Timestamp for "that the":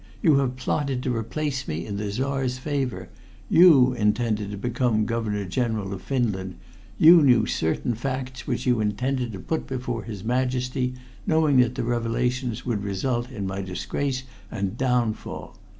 11.59-11.83